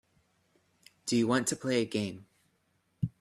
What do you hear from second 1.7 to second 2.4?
a game.